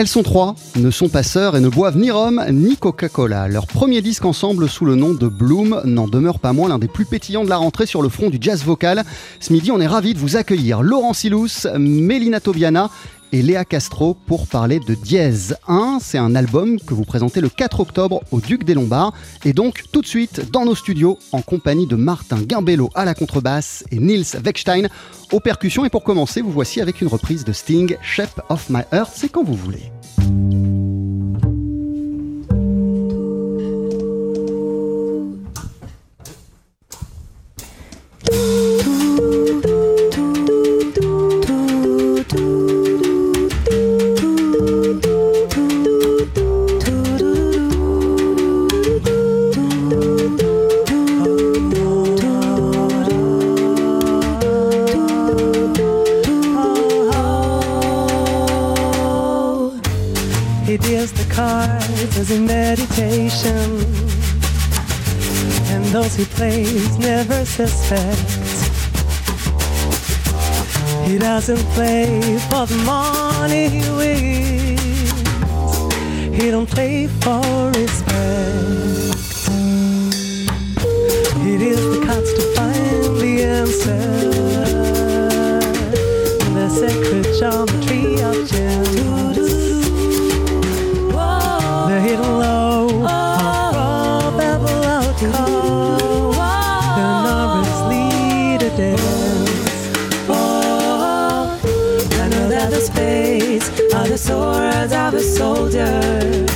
[0.00, 3.48] Elles sont trois, ne sont pas sœurs et ne boivent ni rhum ni Coca-Cola.
[3.48, 6.86] Leur premier disque ensemble sous le nom de Bloom n'en demeure pas moins l'un des
[6.86, 9.02] plus pétillants de la rentrée sur le front du jazz vocal.
[9.40, 12.90] Ce midi, on est ravis de vous accueillir Laurent Silous, Mélina Tobiana
[13.32, 15.98] et Léa Castro pour parler de Dièse 1.
[16.00, 19.12] C'est un album que vous présentez le 4 octobre au Duc des Lombards.
[19.44, 23.14] Et donc, tout de suite, dans nos studios, en compagnie de Martin Gimbello à la
[23.14, 24.88] contrebasse et Nils Weckstein
[25.32, 25.84] aux percussions.
[25.84, 29.12] Et pour commencer, vous voici avec une reprise de Sting, Shape of My Earth.
[29.14, 29.90] C'est quand vous voulez.
[61.68, 63.68] Cards as a meditation,
[65.72, 68.28] and those he plays never suspect.
[71.06, 75.12] He doesn't play for the money he wins.
[76.38, 77.42] He don't play for
[77.80, 78.16] respect.
[81.52, 84.02] It is the cards to find the answer.
[86.56, 88.36] The sacred geometry of
[104.18, 106.46] swords of a soldier.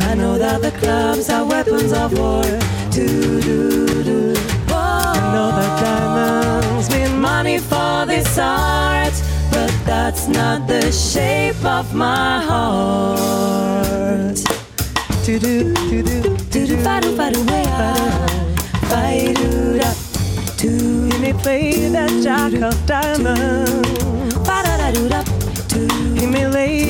[0.00, 2.42] I know that the clubs are weapons of war.
[2.90, 4.34] Do do do.
[4.70, 9.12] I know that diamonds mean money for this art,
[9.52, 13.18] but that's not the shape of my heart.
[15.24, 17.64] Do do do do do do fa do fa do way
[18.88, 19.02] fa
[19.34, 19.92] do da
[20.56, 20.70] do.
[21.10, 24.32] You may play that jack of diamonds.
[24.46, 25.37] Fa da da do da do.
[25.37, 25.37] He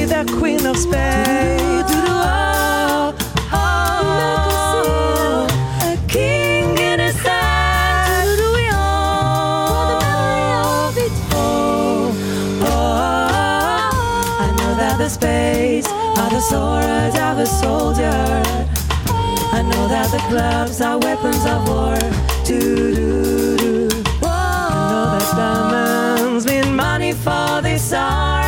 [0.07, 1.91] lay queen of spades.
[1.91, 3.15] Do oh
[3.53, 5.47] oh.
[5.83, 8.29] A king in his hand.
[8.29, 9.67] Do do we all.
[9.73, 11.13] For the memory of it.
[11.33, 12.13] Oh
[12.63, 14.45] oh.
[14.45, 15.89] I know that the spades
[16.21, 18.43] are the swords of a soldier.
[19.51, 21.99] I know that the clubs are weapons of war.
[22.45, 22.59] Do
[22.95, 23.89] do do.
[24.23, 24.27] I
[24.91, 28.48] know that diamonds mean money for this art,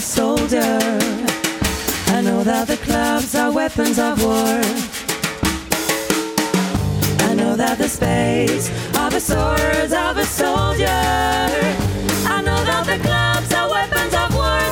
[0.00, 0.78] a soldier.
[2.16, 4.56] I know that the clubs are weapons of war.
[7.28, 11.02] I know that the spades are the swords of a soldier.
[12.36, 14.62] I know that the clubs are weapons of war.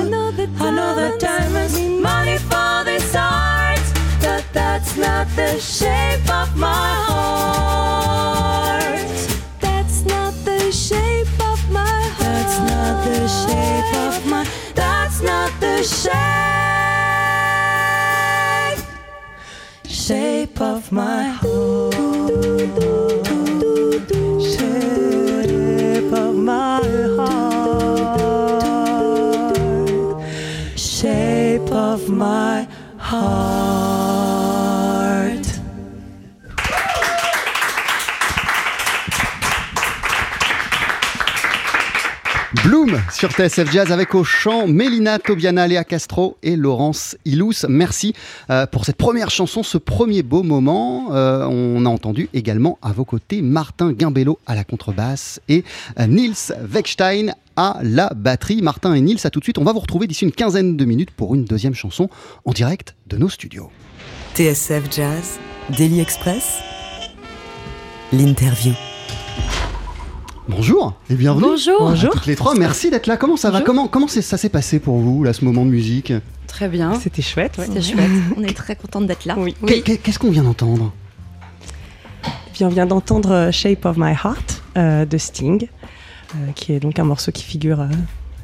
[0.00, 3.86] I know that I know that diamonds mean money for this art,
[4.20, 7.59] but that's not the shape of my heart.
[13.80, 14.46] shape of my.
[14.74, 16.14] That's not the shape.
[19.86, 21.94] Shape of my heart.
[24.42, 26.82] Shape of my
[27.16, 27.58] heart.
[30.78, 32.66] Shape of my.
[43.20, 47.66] Sur TSF Jazz avec au chant Mélina Tobiana, Léa Castro et Laurence Ilous.
[47.68, 48.14] Merci
[48.48, 51.08] euh, pour cette première chanson, ce premier beau moment.
[51.12, 55.64] Euh, on a entendu également à vos côtés Martin Gimbello à la contrebasse et
[55.98, 58.62] euh, Nils Weckstein à la batterie.
[58.62, 59.58] Martin et Nils, à tout de suite.
[59.58, 62.08] On va vous retrouver d'ici une quinzaine de minutes pour une deuxième chanson
[62.46, 63.70] en direct de nos studios.
[64.34, 65.38] TSF Jazz,
[65.76, 66.60] Daily Express,
[68.14, 68.72] l'interview.
[70.50, 71.46] Bonjour et bienvenue.
[71.78, 71.88] Bonjour.
[72.10, 73.16] À toutes les trois, merci d'être là.
[73.16, 73.60] Comment ça va?
[73.60, 76.12] Comment, ça s'est passé pour vous, là, ce moment de musique?
[76.48, 76.94] Très bien.
[76.98, 77.66] C'était chouette, ouais.
[77.66, 78.10] C'était chouette.
[78.36, 79.36] On est très contente d'être là.
[79.38, 79.54] Oui.
[79.66, 80.92] Qu'est- qu'est- Qu'est-ce qu'on vient d'entendre?
[82.52, 85.68] Puis on vient d'entendre euh, Shape of My Heart euh, de Sting,
[86.34, 87.86] euh, qui est donc un morceau qui figure euh,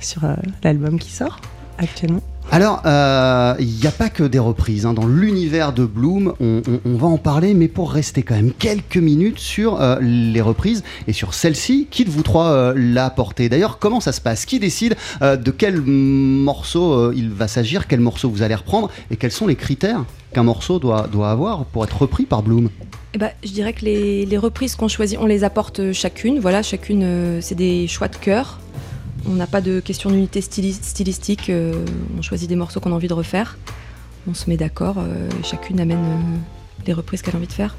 [0.01, 1.41] sur euh, l'album qui sort
[1.79, 2.23] actuellement.
[2.53, 4.87] Alors, euh, il n'y a pas que des reprises.
[4.87, 4.95] hein.
[4.95, 6.63] Dans l'univers de Bloom, on,
[6.97, 11.13] va en parler, mais pour rester quand même quelques minutes sur euh, les reprises et
[11.13, 14.47] sur celle-ci, qui de vous trois euh, l'a portée D'ailleurs, comment ça se passe?
[14.47, 17.89] Qui décide euh, de quel morceau euh, il va s'agir?
[17.89, 18.91] Quel morceau vous allez reprendre?
[19.11, 22.71] Et quels sont les critères qu'un morceau doit, doit avoir pour être repris par Bloom?
[23.15, 26.39] Eh ben, je dirais que les, les reprises qu'on choisit, on les apporte chacune.
[26.39, 28.61] Voilà, chacune, euh, c'est des choix de cœur.
[29.29, 31.51] On n'a pas de question d'unité styli- stylistique.
[31.51, 31.85] euh,
[32.19, 33.59] on choisit des morceaux qu'on a envie de refaire.
[34.29, 34.97] On se met d'accord.
[34.99, 36.37] euh, chacune amène euh,
[36.87, 37.75] les reprises qu'elle a envie de faire.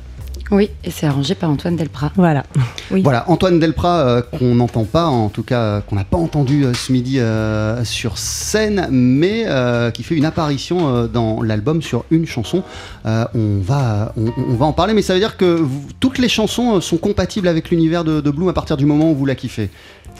[0.51, 2.11] Oui, et c'est arrangé par Antoine Delprat.
[2.15, 2.44] Voilà.
[3.03, 6.63] Voilà, Antoine Delprat, euh, qu'on n'entend pas, en tout cas euh, qu'on n'a pas entendu
[6.63, 11.81] euh, ce midi euh, sur scène, mais euh, qui fait une apparition euh, dans l'album
[11.81, 12.63] sur une chanson.
[13.05, 16.17] Euh, on, va, on, on va en parler, mais ça veut dire que vous- toutes
[16.17, 19.25] les chansons sont compatibles avec l'univers de, de Bloom à partir du moment où vous
[19.25, 19.69] la kiffez.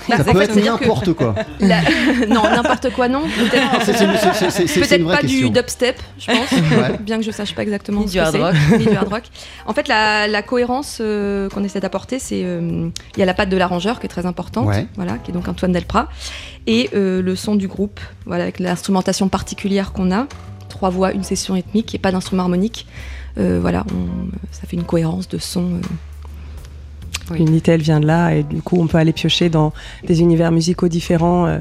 [0.08, 1.36] Ça peut être n'importe quoi.
[1.60, 1.82] La-
[2.30, 3.22] non, n'importe quoi, non.
[3.24, 5.48] Peut-être pas question.
[5.48, 6.52] du dubstep, je pense.
[6.78, 6.98] Ouais.
[7.00, 8.42] Bien que je sache pas exactement Ni ce du que hard c'est.
[8.42, 8.56] rock.
[8.80, 9.24] Ni du hard rock.
[9.66, 13.34] En fait, la, la cohérence euh, qu'on essaie d'apporter, c'est euh, il y a la
[13.34, 14.88] patte de l'arrangeur qui est très importante, Ouais.
[14.96, 16.08] voilà, qui est donc Antoine Delprat,
[16.68, 20.28] et euh, le son du groupe, voilà, avec l'instrumentation particulière qu'on a,
[20.70, 22.88] trois voix, une session rythmique et pas d'instrument harmonique.
[23.40, 25.80] Euh, voilà, on- ça fait une cohérence de son.
[27.32, 27.38] Oui.
[27.40, 29.74] L'unité, elle vient de là, et du coup, on peut aller piocher dans
[30.06, 31.46] des univers musicaux différents.
[31.48, 31.58] euh,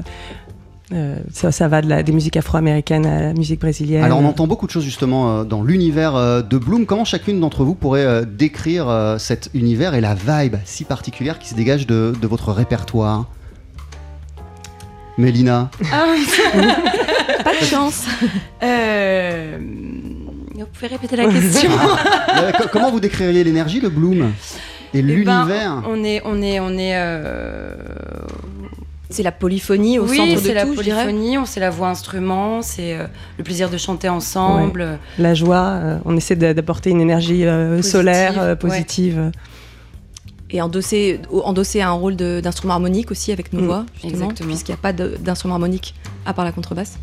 [0.93, 4.05] euh, ça, ça va de la, des musiques afro-américaines à la musique brésilienne.
[4.05, 6.85] Alors on entend beaucoup de choses justement euh, dans l'univers euh, de Bloom.
[6.85, 11.39] Comment chacune d'entre vous pourrait euh, décrire euh, cet univers et la vibe si particulière
[11.39, 13.25] qui se dégage de, de votre répertoire?
[15.17, 15.69] Mélina
[17.43, 18.05] Pas de chance.
[18.63, 19.57] Euh,
[20.55, 21.69] Vous pouvez répéter la question
[22.57, 24.31] co- Comment vous décririez l'énergie de Bloom?
[24.93, 26.93] Et Eh ben, l'univers On est, on est, on est.
[26.95, 27.75] euh,
[29.09, 31.03] C'est la polyphonie au oui, centre de c'est la tout, je dirais.
[31.05, 33.05] polyphonie, on c'est la voix instrument, c'est euh,
[33.37, 34.99] le plaisir de chanter ensemble.
[35.17, 38.55] La joie, euh, on essaie d'apporter une énergie euh, Positive, solaire, euh, ouais.
[38.57, 39.31] positive.
[40.49, 44.77] Et endosser, endosser un rôle d'instrument harmonique aussi avec nos Mm, voix, justement, puisqu'il n'y
[44.77, 45.93] a pas d'instrument harmonique
[46.25, 46.97] à part la contrebasse.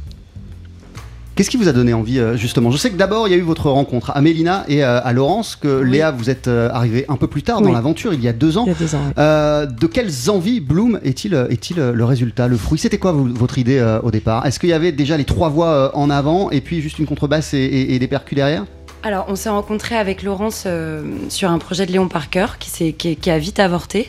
[1.34, 2.70] Qu'est-ce qui vous a donné envie euh, justement?
[2.70, 5.56] Je sais que d'abord il y a eu votre rencontre à Mélina et à Laurence,
[5.56, 5.90] que Oui.
[5.90, 7.72] Léa vous êtes euh, arrivée un peu plus tard dans Oui.
[7.74, 8.64] l'aventure, il y a deux ans.
[8.66, 9.00] Il y a deux ans.
[9.06, 9.12] oui.
[9.18, 12.78] Euh, de quelles envies Bloom est-il le résultat, le fruit?
[12.78, 14.46] C'était quoi votre idée euh, au départ?
[14.46, 17.06] Est-ce qu'il y avait déjà les trois voix euh, en avant et puis juste une
[17.06, 18.64] contrebasse et, et- et des percus derrière?
[19.06, 23.16] Alors, on s'est rencontré avec Laurence euh, sur un projet de Léon Parker qui, qui,
[23.16, 24.08] qui a vite avorté.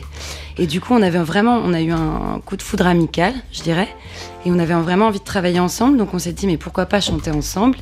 [0.56, 3.60] Et du coup, on avait vraiment, on a eu un coup de foudre amical, je
[3.60, 3.88] dirais.
[4.46, 5.98] Et on avait vraiment envie de travailler ensemble.
[5.98, 7.76] Donc, on s'est dit, mais pourquoi pas chanter ensemble?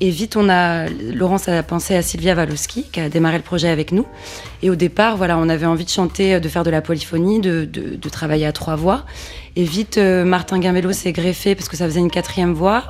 [0.00, 3.68] Et vite, on a, Laurence a pensé à Sylvia Walowski, qui a démarré le projet
[3.68, 4.06] avec nous.
[4.62, 7.64] Et au départ, voilà, on avait envie de chanter, de faire de la polyphonie, de,
[7.64, 9.06] de- de travailler à trois voix.
[9.56, 12.84] Et vite, euh, Martin Gimbello s'est greffé parce que ça faisait une quatrième voix.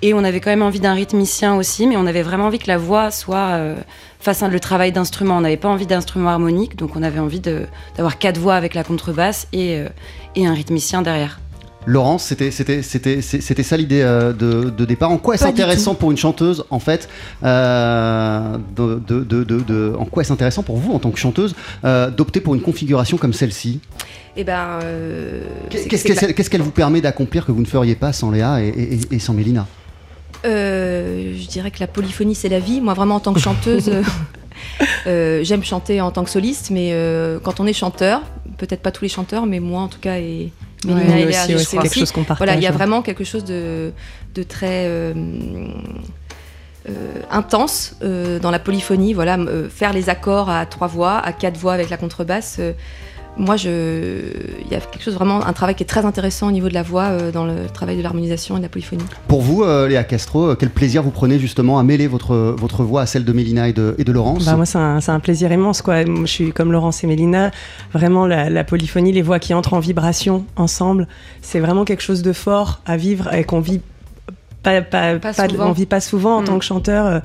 [0.00, 2.68] Et on avait quand même envie d'un rythmicien aussi, mais on avait vraiment envie que
[2.68, 3.74] la voix soit euh,
[4.20, 5.36] fasse le travail d'instrument.
[5.36, 8.84] On n'avait pas envie d'instrument harmonique, donc on avait envie d'avoir quatre voix avec la
[8.84, 9.88] contrebasse et, euh,
[10.36, 11.40] et un rythmicien derrière.
[11.86, 15.10] Laurence, c'était ça l'idée euh, de, de départ.
[15.10, 17.08] En quoi est-ce intéressant pour une chanteuse en fait
[17.42, 21.18] euh, de, de- de- de- de- En quoi est-ce intéressant pour vous en tant que
[21.18, 23.80] chanteuse euh, d'opter pour une configuration comme celle-ci?
[24.36, 28.60] Et ben, euh, Qu'est-ce qu'elle vous permet d'accomplir que vous ne feriez pas sans Léa
[28.62, 29.66] et, et- et sans Mélina?
[30.44, 32.80] Euh, je dirais que la polyphonie, c'est la vie.
[32.80, 34.02] Moi, vraiment, en tant que chanteuse, euh,
[35.06, 38.22] euh, j'aime chanter en tant que soliste, mais euh, quand on est chanteur,
[38.56, 40.52] peut-être pas tous les chanteurs, mais moi, en tout cas, et
[40.86, 42.38] Mélina et Léa, aussi, ouais, c'est quelque chose qu'on partage.
[42.38, 42.76] Voilà, il y a ouais.
[42.76, 43.92] vraiment quelque chose de,
[44.34, 45.12] de très euh,
[46.88, 46.92] euh,
[47.30, 49.12] intense euh, dans la polyphonie.
[49.12, 52.60] Voilà, euh, faire les accords à trois voix, à quatre voix avec la contrebasse.
[53.38, 53.68] Moi, je...
[54.60, 56.74] il y a quelque chose vraiment, un travail qui est très intéressant au niveau de
[56.74, 59.04] la voix euh, dans le travail de l'harmonisation et de la polyphonie.
[59.28, 62.82] Pour vous, euh, Léa Castro, euh, quel plaisir vous prenez justement à mêler votre, votre
[62.82, 65.52] voix à celle de Mélina et de, et de Laurence Bah, moi, c'est un, plaisir
[65.52, 65.82] immense.
[65.82, 66.04] Quoi.
[66.04, 67.50] Moi, je suis comme Laurence et Mélina.
[67.92, 71.06] Vraiment, la, la polyphonie, les voix qui entrent en vibration ensemble,
[71.40, 73.80] c'est vraiment quelque chose de fort à vivre et qu'on vit.
[74.62, 75.68] Pas, pas, Pas pas- souvent.
[75.68, 76.44] on vit pas souvent en Mm.
[76.44, 77.06] tant que chanteur.
[77.06, 77.20] euh,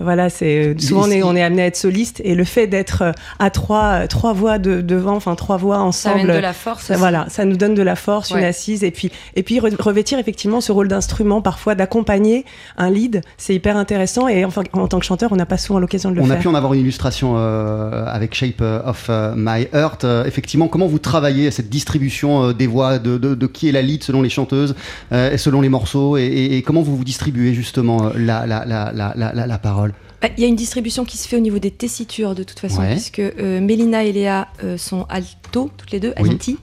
[0.00, 3.02] voilà, c'est souvent on est, on est amené à être soliste et le fait d'être
[3.02, 6.20] euh, à trois, euh, trois voix de, devant, enfin trois voix Ça ensemble.
[6.20, 6.84] amène de la force.
[6.84, 9.80] Ça, voilà, ça nous donne de la force, une assise, et puis, et puis re-
[9.80, 12.44] revêtir effectivement ce rôle d'instrument, parfois d'accompagner
[12.76, 14.28] un lead, c'est hyper intéressant.
[14.28, 16.34] Et enfin, en tant que chanteur, on n'a pas souvent l'occasion de le On a
[16.34, 16.40] faire.
[16.40, 20.04] pu en avoir une illustration euh, avec Shape of euh, My Heart.
[20.04, 23.72] Euh, effectivement, comment vous travaillez cette distribution euh, des voix, de, de- de qui est
[23.72, 24.74] la lead selon les chanteuses
[25.12, 28.46] euh, et selon les morceaux, et, et- et comment vous vous distribuez justement euh, la,
[28.46, 31.26] la, la, la, la, la- la parole Bah, Il y a une distribution qui se
[31.26, 32.92] fait au niveau des tessitures de toute façon, Ouais.
[32.92, 36.30] puisque euh, Mélina et Léa euh, sont alto, toutes les deux, Oui.
[36.30, 36.58] alti.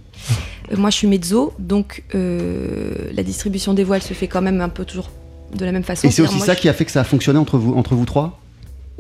[0.71, 4.61] Euh, moi, je suis mezzo, donc la distribution des voix, elle se fait quand même
[4.61, 5.09] un peu toujours
[5.55, 6.07] de la même façon.
[6.07, 7.73] Et c'est aussi moi, ça je- qui a fait que ça a fonctionné entre vous,
[7.73, 8.39] entre vous trois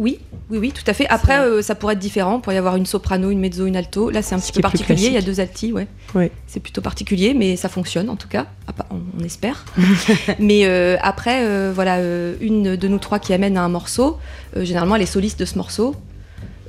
[0.01, 0.17] Oui,
[0.49, 1.05] oui, oui, tout à fait.
[1.09, 2.37] Après, euh, ça pourrait être différent.
[2.37, 4.09] Il pourrait y avoir une soprano, une mezzo, une alto.
[4.09, 5.05] Là, c'est un petit peu particulier.
[5.05, 5.85] Il y a deux altis, ouais.
[6.15, 6.31] Oui.
[6.47, 8.47] C'est plutôt particulier, mais ça fonctionne en tout cas.
[8.67, 9.63] Ah, on, espère.
[10.39, 11.99] mais euh, après, euh, voilà,
[12.41, 14.17] une de nous trois qui amène à un morceau.
[14.55, 15.95] généralement, elle est soliste de ce morceau.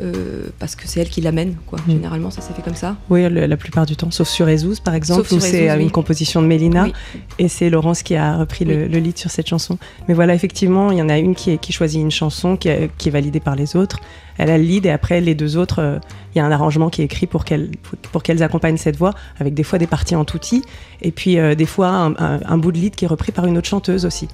[0.03, 1.79] Euh, parce que c'est elle qui l'amène, quoi.
[1.87, 1.91] Mm.
[1.93, 2.97] Généralement, ça s'est fait comme ça.
[3.11, 5.77] Oui, le- la plupart du temps, sauf sur Ezouz, par exemple, Sauf où c'est euh,
[5.77, 5.83] oui.
[5.85, 6.93] une composition de Mélina, Oui.
[7.39, 9.79] et c'est Laurence qui a repris le, lead sur cette chanson.
[10.09, 12.69] Mais voilà, effectivement, il y en a une qui, est- qui choisit une chanson qui,
[12.69, 14.01] est- qui est validée par les autres.
[14.39, 15.99] Elle a le lead, et après, les deux autres, euh,
[16.35, 17.71] il y a un arrangement qui est écrit pour qu'elles
[18.11, 20.63] pour qu'elles accompagnent cette voix, avec des fois des parties en touti,
[21.03, 23.45] et puis euh, des fois un, un- un bout de lead qui est repris par
[23.47, 24.29] une autre chanteuse aussi.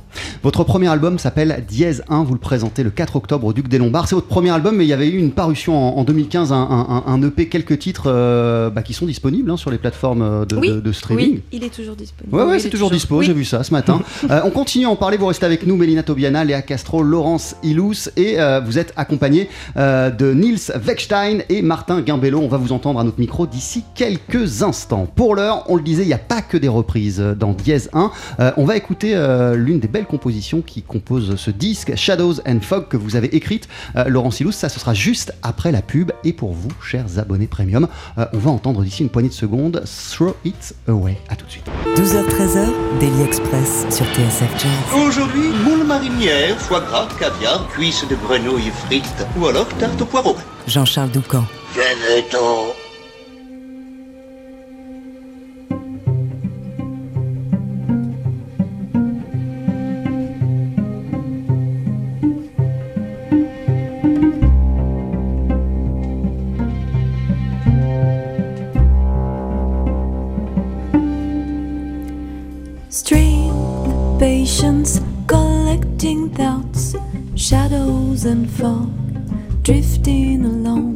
[0.45, 3.79] Votre premier album s'appelle Dièse 1, vous le présentez le 4 octobre au Duc des
[3.79, 4.07] Lombards.
[4.09, 6.57] C'est votre premier album, mais il y avait eu une parution en, en 2015, un,
[6.57, 10.57] un- un EP, quelques titres euh, bah, qui sont disponibles hein, sur les plateformes de,
[10.57, 11.33] oui, de- de streaming.
[11.35, 12.37] oui, il est toujours disponible.
[12.37, 13.27] Ouais, ouais, Oui, c'est est toujours dispo, oui.
[13.27, 14.01] j'ai vu ça ce matin.
[14.31, 17.57] Euh, on continue à en parler, vous restez avec nous, Mélina Tobiana, Léa Castro, Laurence
[17.63, 22.41] Ilous, et euh, vous êtes accompagnés euh, de Niels Weckstein et Martin Gimbello.
[22.41, 25.07] On va vous entendre à notre micro d'ici quelques instants.
[25.15, 28.11] Pour l'heure, on le disait, il n'y a pas que des reprises dans Dièse 1.
[28.41, 32.61] Euh, on va écouter euh, l'une des belles compositions qui compose ce disque, Shadows and
[32.61, 34.53] Fog, que vous avez écrite, euh, Laurence Ilous.
[34.53, 36.13] Ça, ce sera juste après la pub.
[36.25, 39.83] Et pour vous, chers abonnés premium, euh, on va entendre d'ici une poignée de secondes
[40.11, 41.19] Throw It Away.
[41.29, 41.67] À tout de suite.
[41.97, 42.69] 12h-13h,
[43.01, 45.03] Daily Express sur TSF Jazz.
[45.07, 50.37] Aujourd'hui, moule marinière, foie gras, caviar, cuisses de grenouille frites ou alors tarte au poireau.
[50.67, 51.45] Jean-Charles Doucan.
[51.75, 52.75] Venez-t'en.
[72.91, 73.53] Strain,
[74.19, 76.97] patience, collecting thoughts,
[77.37, 78.89] shadows and fog,
[79.69, 80.88] drifting along.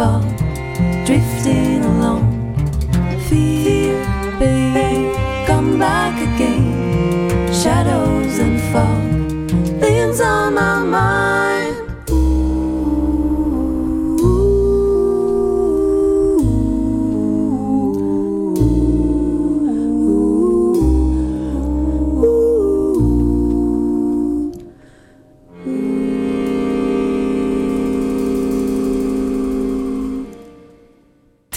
[0.00, 0.29] Shadows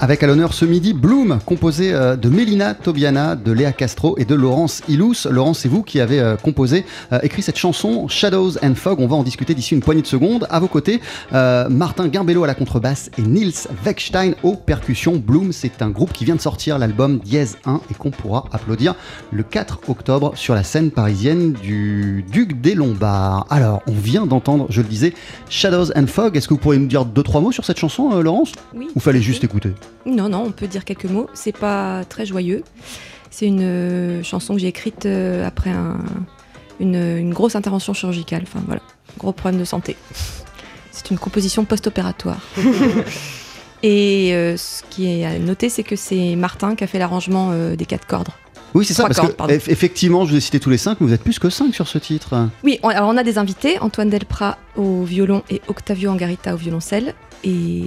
[0.00, 4.24] Avec à l'honneur ce midi Bloom, composé euh, de Mélina Tobiana, de Léa Castro et
[4.24, 5.26] de Laurence Ilous.
[5.28, 9.00] Laurence, c'est vous qui avez euh, composé, euh, écrit cette chanson Shadows and Fog.
[9.00, 10.46] On va en discuter d'ici une poignée de secondes.
[10.50, 11.00] À vos côtés,
[11.32, 15.16] euh, Martin Gimbello à la contrebasse et Nils Weckstein aux percussions.
[15.16, 18.94] Bloom, c'est un groupe qui vient de sortir l'album Dièse 1 et qu'on pourra applaudir
[19.32, 23.46] le 4 octobre sur la scène parisienne du Duc des Lombards.
[23.50, 25.12] Alors, on vient d'entendre, je le disais,
[25.50, 26.36] Shadows and Fog.
[26.36, 28.52] Est-ce que vous pourriez nous dire deux, trois mots sur cette chanson, euh, Laurence?
[28.76, 28.86] Oui.
[28.94, 29.72] Ou fallait juste écouter?
[30.08, 31.28] Non, non, on peut dire quelques mots.
[31.34, 32.64] C'est pas très joyeux.
[33.30, 35.98] C'est une euh, chanson que j'ai écrite euh, après un-
[36.80, 38.42] une, une grosse intervention chirurgicale.
[38.44, 38.80] Enfin voilà,
[39.18, 39.96] gros problème de santé.
[40.90, 42.40] C'est une composition post-opératoire.
[43.84, 47.52] Et euh, ce qui est à noter, c'est que c'est Martin qui a fait l'arrangement
[47.76, 48.28] des quatre cordes.
[48.74, 49.54] Oui, c'est ça, parce cordes, que pardon.
[49.54, 51.72] eff- effectivement, je vous ai cité tous les cinq, mais vous êtes plus que cinq
[51.74, 52.48] sur ce titre.
[52.64, 56.56] Oui, on, alors on a des invités, Antoine Delprat au violon et Octavio Angarita au
[56.56, 57.14] violoncelle.
[57.44, 57.84] Et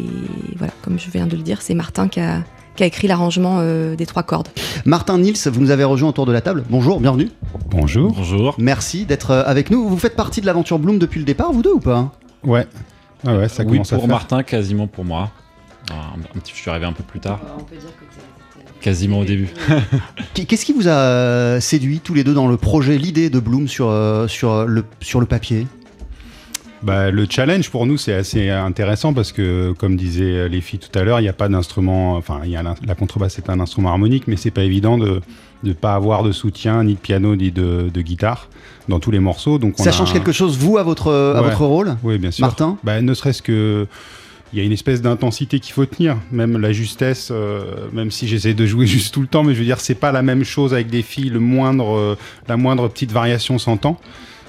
[0.58, 2.44] voilà, comme je viens de le dire, c'est Martin qui a,
[2.76, 4.48] qui a écrit l'arrangement euh, des trois cordes.
[4.86, 6.64] Martin Nils, vous nous avez rejoint autour de la table.
[6.70, 7.30] Bonjour, bienvenue.
[7.70, 8.14] Bonjour.
[8.14, 8.56] Bonjour.
[8.58, 9.88] Merci d'être euh, avec nous.
[9.88, 12.12] Vous faites partie de l'aventure Bloom depuis le départ, vous deux ou pas?
[12.44, 12.66] Ouais.
[13.28, 14.16] Ah ouais, ça oui, commence à pour faire.
[14.16, 15.32] Martin, quasiment pour moi.
[15.92, 17.40] Un, un petit, je suis arrivé un peu plus tard.
[18.80, 19.50] Quasiment au début.
[20.34, 23.40] Qu- Qu'est-ce qui vous a euh, séduit tous les deux dans le projet, l'idée de
[23.40, 23.94] Bloom sur,
[24.28, 25.68] sur, le, sur le papier?
[26.84, 30.98] Bah, le challenge pour nous c'est assez intéressant parce que comme disaient les filles tout
[30.98, 33.50] à l'heure, il n'y a pas d'instrument, enfin il y a l'in- la contrebasse c'est
[33.50, 35.22] un instrument harmonique, mais c'est pas évident de
[35.64, 38.50] ne pas avoir de soutien ni de piano ni de, de guitare
[38.90, 39.60] dans tous les morceaux.
[39.60, 42.32] Donc on Ça change un- quelque chose, vous, à votre, à votre rôle Oui, bien
[42.32, 42.46] sûr.
[42.46, 42.78] Martin?
[42.84, 43.86] Bah, Ne serait-ce que.
[44.54, 48.28] Il y a une espèce d'intensité qu'il faut tenir, même la justesse, euh, même si
[48.28, 50.44] j'essaie de jouer juste tout le temps, mais je veux dire, c'est pas la même
[50.44, 52.18] chose avec des filles, le moindre, euh,
[52.50, 53.98] la moindre petite variation s'entend.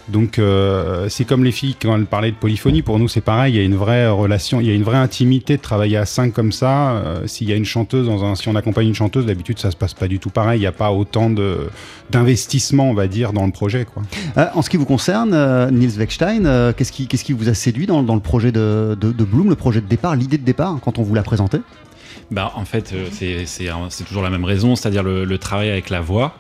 [0.09, 3.55] Donc euh, c'est comme les filles quand elles parlaient de polyphonie, pour nous c'est pareil,
[3.55, 6.05] il y a une vraie relation, il y a une vraie intimité de travailler à
[6.07, 6.93] cinq comme ça.
[6.97, 9.71] Euh, S'il y a une chanteuse, dans un, si on accompagne une chanteuse, d'habitude ça
[9.71, 11.69] se passe pas du tout pareil, il n'y a pas autant de-
[12.11, 13.85] d'investissement, on va dire, dans le projet.
[13.85, 14.03] Quoi.
[14.39, 17.49] Euh, En ce qui vous concerne, euh, Niels Weckstein, euh, qu'est-ce qui, qu'est-ce qui vous
[17.49, 20.37] a séduit dans, dans le projet de, de, de Bloom, le projet de départ, l'idée
[20.39, 21.59] de départ, quand on vous l'a présenté?
[22.31, 26.35] Bah, en fait, c'est- toujours la même raison, c'est-à-dire le, le travail avec la voix.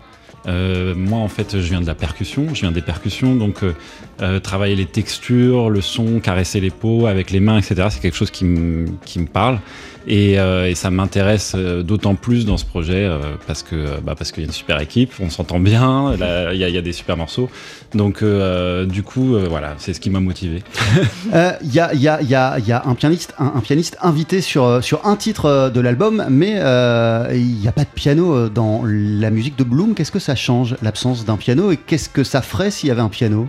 [0.46, 3.74] Euh, moi, en fait, je viens de la percussion, je viens des percussions, donc euh,
[4.20, 8.16] euh, travailler les textures, le son, caresser les peaux avec les mains, etc., c'est quelque
[8.16, 9.60] chose qui me qui me parle.
[10.08, 14.14] Et, euh, et ça m'intéresse euh, d'autant plus dans ce projet euh, parce que bah,
[14.18, 16.78] parce qu'il y a une super équipe, on s'entend bien, il y, a- il y
[16.78, 17.48] a des super morceaux.
[17.94, 20.62] Donc, euh, du coup, euh, voilà, c'est ce qui m'a motivé.
[21.34, 23.32] Euh, Il y, a, il y a- il y a- il y a un pianiste,
[23.38, 27.72] un, un pianiste invité sur, sur un titre de l'album, mais euh, il n'y a
[27.72, 29.94] pas de piano dans la musique de Bloom.
[29.94, 33.00] Qu'est-ce que ça change, l'absence d'un piano, et qu'est-ce que ça ferait s'il y avait
[33.00, 33.48] un piano?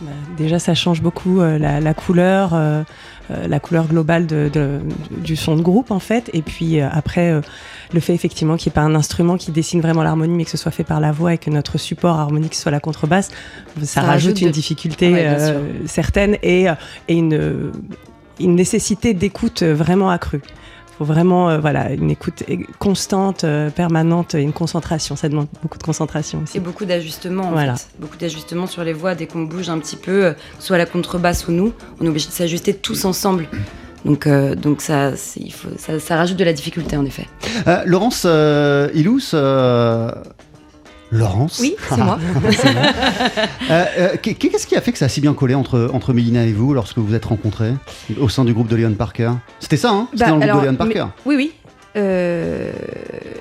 [0.00, 2.82] Bah, déjà, ça change beaucoup euh, la, la couleur, euh,
[3.30, 4.80] la couleur globale de, de-
[5.18, 6.30] du son de groupe en fait.
[6.32, 7.40] Et puis euh, après, euh,
[7.94, 10.50] le fait effectivement qu'il n'y ait pas un instrument qui dessine vraiment l'harmonie, mais que
[10.50, 13.30] ce soit fait par la voix et que notre support harmonique soit la contrebasse,
[13.80, 16.74] ça, Ça rajoute, rajoute une difficulté Ouais, euh, certaine et, euh,
[17.08, 17.72] et une,
[18.40, 20.42] une nécessité d'écoute vraiment accrue.
[20.92, 22.42] Il faut vraiment euh, voilà, une écoute
[22.78, 25.16] constante, euh, permanente et une concentration.
[25.16, 26.58] Ça demande beaucoup de concentration aussi.
[26.58, 27.76] Et beaucoup d'ajustements, en Voilà.
[27.76, 27.88] fait.
[27.98, 29.14] Beaucoup d'ajustements sur les voix.
[29.14, 32.28] Dès qu'on bouge un petit peu, euh, soit la contrebasse ou nous, on est obligé
[32.28, 33.46] de s'ajuster tous ensemble.
[34.04, 37.26] Donc, euh, donc ça, il faut, ça, ça rajoute de la difficulté, en effet.
[37.68, 40.10] Euh, Laurence euh, Ilous euh,
[41.12, 42.18] Laurence Oui, c'est moi.
[43.70, 46.12] Euh, euh, qu'est- Qu'est-ce qui a fait que ça a si bien collé entre, entre
[46.12, 47.72] Mélina et vous lorsque vous vous êtes rencontrés
[48.18, 49.30] au sein du groupe de Leon Parker?
[49.60, 50.08] C'était ça, hein?
[50.12, 51.04] C'était Bah, dans le alors, groupe de Leon Parker?
[51.04, 51.52] mais- Oui, oui.
[51.94, 52.72] Euh,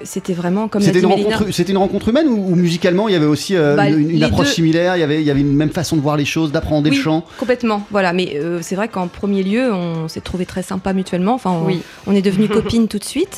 [0.03, 3.15] c'était vraiment comme C'était une, rencontre, c'était une rencontre humaine ou, ou musicalement il y
[3.15, 4.53] avait aussi euh, Bah, une, approche deux.
[4.55, 6.89] similaire, il y, avait, il y avait une même façon de voir les choses, d'apprendre
[6.89, 7.23] Oui, le chant?
[7.37, 8.11] Complètement, voilà.
[8.11, 11.33] Mais euh, c'est vrai qu'en premier lieu, on s'est trouvé très sympa mutuellement.
[11.35, 11.81] Enfin, on, Oui.
[12.07, 13.37] on est devenus copines tout de suite,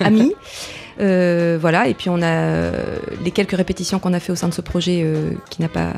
[0.00, 0.32] amies.
[1.00, 1.88] Euh, voilà.
[1.88, 4.60] Et puis on a euh, les quelques répétitions qu'on a fait au sein de ce
[4.60, 5.92] projet euh, qui n'a pas,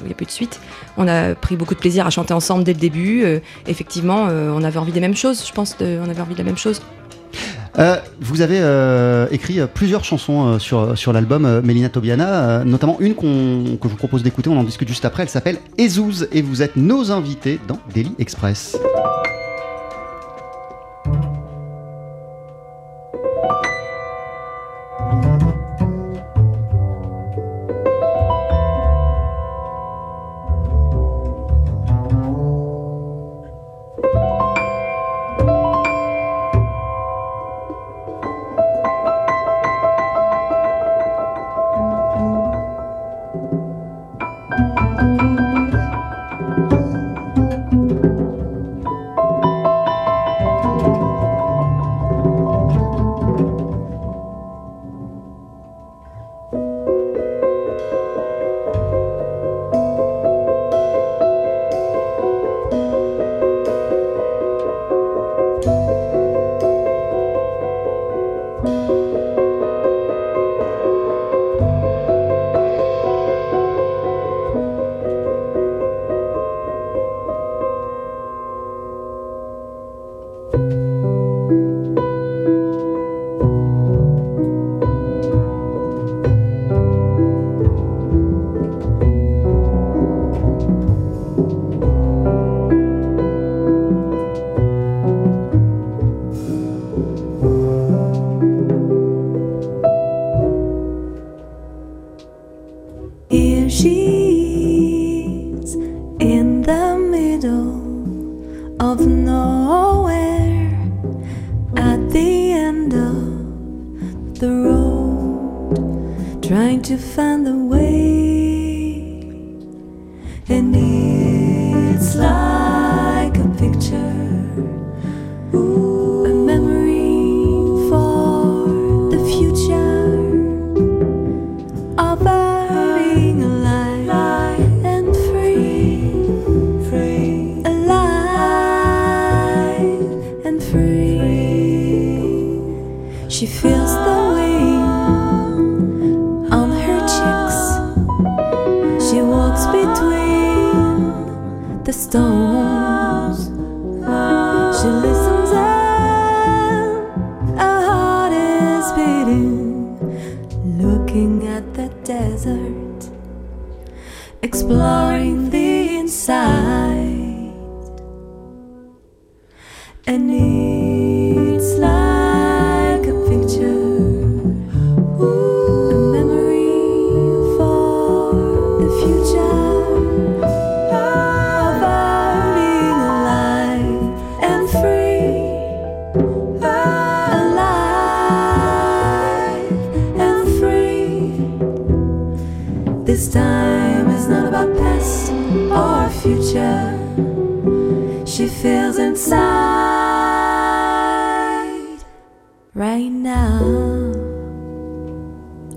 [0.00, 0.60] il n'y a plus de suite.
[0.96, 3.24] On a pris beaucoup de plaisir à chanter ensemble dès le début.
[3.66, 5.44] Effectivement, on avait envie des mêmes choses.
[5.46, 6.80] Je pense, de- on avait envie de la même chose.
[8.20, 8.60] Vous avez
[9.30, 14.48] écrit plusieurs chansons sur, sur l'album Mélina Tobiana, notamment une que je vous propose d'écouter,
[14.48, 18.12] on en discute juste après, elle s'appelle Ezouz et vous êtes nos invités dans Daily
[18.18, 18.78] Express.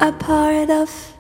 [0.10, 1.19] A part of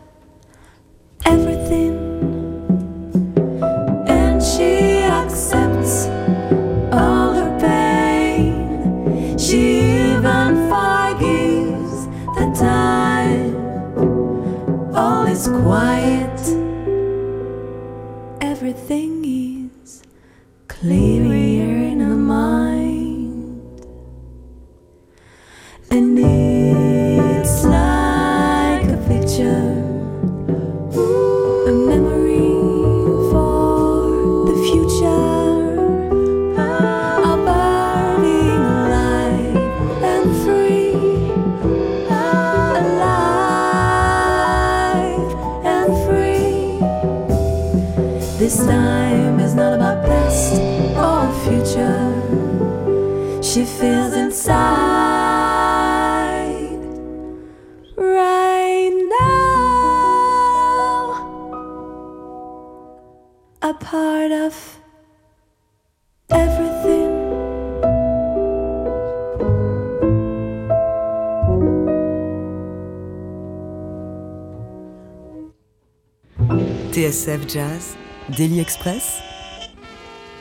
[77.09, 77.95] TSF Jazz,
[78.37, 79.17] Daily Express,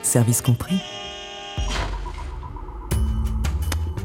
[0.03, 0.77] service compris.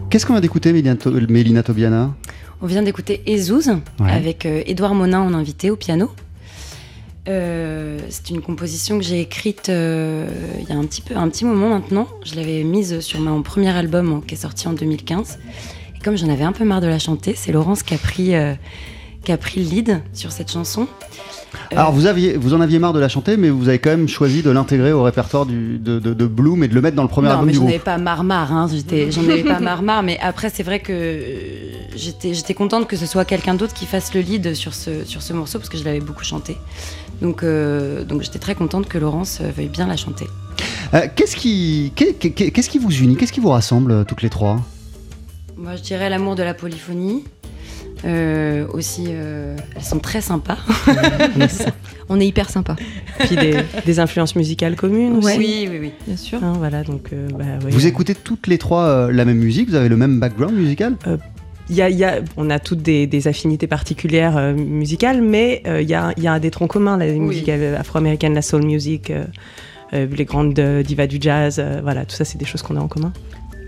[0.09, 2.13] Qu'est-ce qu'on vient d'écouter, Mélina, To- Mélina Tobiana?
[2.61, 3.67] On vient d'écouter Ezouz
[3.99, 4.09] Ouais.
[4.11, 6.09] avec euh, Édouard Monin en invité au piano.
[7.27, 10.25] Euh, c'est une composition que j'ai écrite euh,
[10.61, 12.07] il y a un petit, peu, un petit moment maintenant.
[12.23, 15.37] Je l'avais mise sur mon premier album qui est sorti en 2015.
[15.97, 18.35] Et comme j'en avais un peu marre de la chanter, c'est Laurence qui a pris,
[18.35, 18.53] euh,
[19.25, 20.87] qui a pris le lead sur cette chanson.
[21.71, 23.89] Euh, Alors, vous, aviez, vous en aviez marre de la chanter, mais vous avez quand
[23.91, 26.95] même choisi de l'intégrer au répertoire du, de, de- de Bloom et de le mettre
[26.95, 27.73] dans le premier non, album mais du j'en groupe.
[27.75, 28.67] avais pas marre marre, hein.
[29.09, 33.05] J'en avais pas marre marre, mais après c'est vrai que euh, j'étais contente que ce
[33.05, 35.83] soit quelqu'un d'autre qui fasse le lead sur ce, sur ce morceau parce que je
[35.83, 36.57] l'avais beaucoup chanté.
[37.21, 40.25] Donc, euh, donc j'étais très contente que Laurence veuille bien la chanter.
[40.93, 43.15] Euh, qu'est-ce, qui, qui vous unit?
[43.15, 44.59] Qu'est-ce qui vous rassemble, toutes les trois?
[45.57, 47.23] Moi je dirais l'amour de la polyphonie.
[48.05, 50.57] Euh, aussi, euh, elles sont très sympas.
[52.09, 52.75] On est hyper sympa.
[53.19, 55.37] Puis des, des influences musicales communes aussi.
[55.37, 55.91] Oui, oui, oui.
[56.05, 56.43] Bien sûr.
[56.43, 57.45] Hein, voilà, donc, euh, bah.
[57.69, 59.69] Vous écoutez toutes les trois euh, la même musique?
[59.69, 60.95] Vous avez le même background musical?
[61.69, 65.63] Il y a, y a- on a toutes des, des affinités particulières euh, musicales, mais
[65.65, 68.65] euh, il y, a, il y a des troncs communs, la musique afro-américaine, la soul
[68.65, 69.23] music, euh,
[69.93, 72.75] euh, les grandes euh, divas du jazz, euh, voilà, tout ça, c'est des choses qu'on
[72.75, 73.13] a en commun.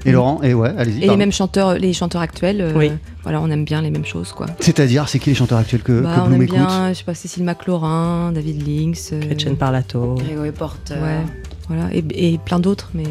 [0.05, 1.03] Et Laurent Et ouais, allez-y.
[1.03, 2.91] Et les mêmes chanteurs, les chanteurs actuels, euh, Oui.
[3.23, 4.45] voilà, on aime bien les mêmes choses, quoi.
[4.59, 7.03] C'est-à-dire, c'est qui les chanteurs actuels que, Bah, que on aime écoute bien, je sais
[7.03, 9.11] pas, Cécile McLaurin, David Lynx.
[9.13, 10.15] euh, Gretchen Parlato.
[10.15, 10.93] Grégory Porter.
[10.95, 11.19] Ouais,
[11.67, 13.03] voilà, et, et plein d'autres, mais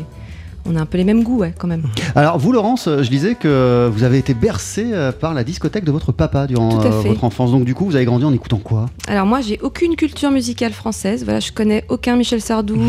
[0.66, 1.82] on a un peu les mêmes goûts, ouais, quand même.
[2.14, 5.84] Alors, vous, Laurence, euh, je disais que vous avez été bercée euh, par la discothèque
[5.84, 7.50] de votre papa durant euh, votre enfance.
[7.50, 8.86] Donc, du coup, vous avez grandi en écoutant quoi?
[9.06, 11.24] Alors moi, j'ai aucune culture musicale française.
[11.24, 12.78] Voilà, je connais aucun Michel Sardou.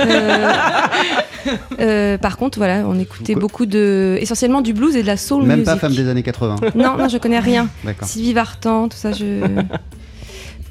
[0.00, 0.52] Euh,
[1.80, 5.44] euh, par contre, voilà, on écoutait beaucoup de, essentiellement du blues et de la soul
[5.44, 5.66] Même music.
[5.66, 6.56] pas femme des années 80.
[6.74, 7.68] Non, non, je connais rien.
[8.02, 9.46] Sylvie Vartan, tout ça, je,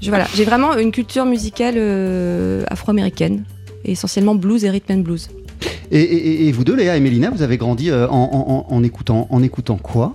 [0.02, 3.46] je voilà, j'ai vraiment une culture musicale euh, afro-américaine,
[3.86, 5.30] et essentiellement blues et rhythm and blues.
[5.92, 8.76] Et, et- et vous deux, Léa et Mélina, vous avez grandi euh, en, en- en-
[8.76, 10.14] en écoutant, en écoutant quoi?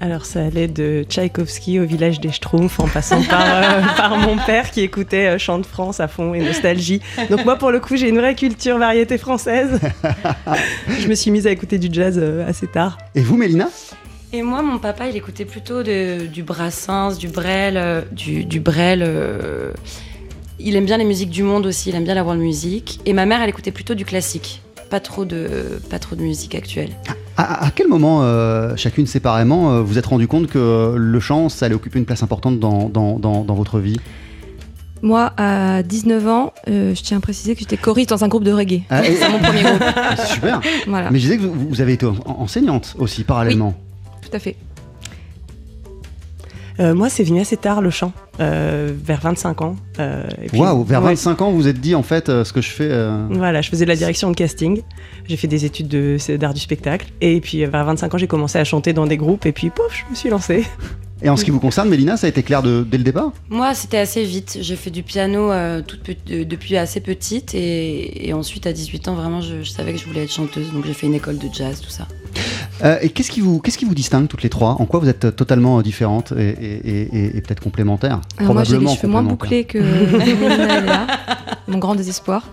[0.00, 4.36] Alors ça allait de Tchaïkovski au village des Schtroumpfs en passant par, euh, par mon
[4.36, 7.00] père qui écoutait euh, Chant de France à fond et Nostalgie.
[7.30, 9.80] Donc moi pour le coup j'ai une vraie culture variété française.
[11.00, 12.98] Je me suis mise à écouter du jazz euh, assez tard.
[13.16, 13.68] Et vous, Mélina?
[14.32, 18.60] Et moi, mon papa, il écoutait plutôt de- du Brassens, du Brel, euh, du, du
[18.60, 19.02] Brel.
[20.58, 23.00] Il aime bien les musiques du monde aussi, il aime bien la world music.
[23.06, 24.62] Et ma mère, elle écoutait plutôt du classique.
[24.90, 26.90] Pas trop de, pas trop de musique actuelle.
[27.36, 31.48] À, à quel moment, euh, chacune séparément, euh, vous êtes rendu compte que le chant,
[31.50, 33.96] ça allait occuper une place importante dans, dans, dans, dans votre vie?
[35.02, 38.42] Moi, à 19 ans, euh, je tiens à préciser que j'étais choriste dans un groupe
[38.44, 38.80] de reggae.
[38.90, 39.84] Ah, C'est mon premier groupe.
[40.16, 40.60] C'est super.
[40.88, 41.10] Voilà.
[41.10, 43.74] Mais je disais que vous, vous avez été en- enseignante aussi, parallèlement.
[44.22, 44.56] Tout à fait.
[46.80, 49.76] Euh, moi c'est venu assez tard le chant, euh, vers 25 ans.
[49.98, 50.22] euh,
[50.54, 51.08] Waouh, vers Ouais.
[51.10, 52.88] 25 ans, vous vous êtes dit en fait euh, ce que je fais.
[52.90, 54.82] euh, Voilà, je faisais de la direction de casting.
[55.28, 57.08] J'ai fait des études de- d'art du spectacle.
[57.20, 59.44] Et puis vers 25 ans, j'ai commencé à chanter dans des groupes.
[59.46, 60.64] Et puis pouf, je me suis lancée.
[61.20, 63.32] Et en ce qui vous concerne, Mélina, ça a été clair de- dès le départ?
[63.50, 64.58] Moi, c'était assez vite.
[64.60, 67.56] J'ai fait du piano euh, toute depuis assez petite.
[67.56, 70.72] Et, et ensuite, à 18 ans, vraiment, je, je savais que je voulais être chanteuse.
[70.72, 72.06] Donc, j'ai fait une école de jazz, tout ça.
[72.84, 74.76] Euh, Et qu'est-ce qui, vous, qu'est-ce qui vous distingue toutes les trois?
[74.80, 78.20] En quoi vous êtes euh, totalement euh, différentes et, et- et- et peut-être complémentaires?
[78.38, 79.78] Alors moi, j'ai les Probablement cheveux moins bouclés que.
[81.68, 82.46] Mon grand désespoir.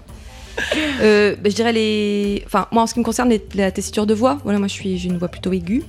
[1.02, 2.44] Euh, bah, je dirais les.
[2.46, 4.38] Enfin, moi, en ce qui me concerne, les- la tessiture de voix.
[4.44, 5.84] Voilà, moi, je suis, j'ai une voix plutôt aiguë.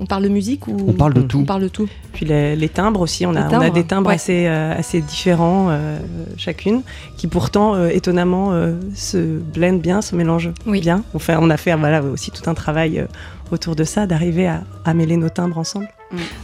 [0.00, 1.38] On parle de musique ou On parle de tout.
[1.40, 1.86] On parle de tout.
[2.12, 4.14] Puis les, les timbres aussi, on a, on des timbres ouais.
[4.16, 5.98] assez, euh, assez différents euh,
[6.36, 6.82] chacune,
[7.16, 11.04] qui pourtant, euh, étonnamment, euh, se blendent bien, se mélangent bien.
[11.14, 13.04] On, fait, on a fait voilà, aussi tout un travail euh,
[13.52, 15.88] autour de ça, d'arriver à, à mêler nos timbres ensemble.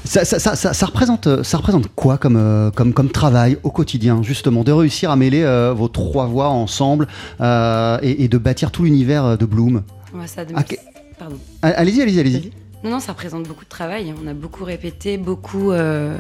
[0.05, 3.59] Ça, ça- ça- ça- ça représente, euh, ça représente quoi comme, euh, comme, comme travail
[3.63, 7.07] au quotidien, justement, de réussir à mêler euh, vos trois voix ensemble
[7.41, 9.83] euh, et, et de bâtir tout l'univers de Bloom
[10.15, 10.77] Ouais, Ah, que-.
[11.63, 12.51] Ah, Allez-y, allez-y, allez-y.
[12.85, 14.15] Non, non, ça représente beaucoup de travail.
[14.23, 16.17] On a beaucoup répété, beaucoup, euh,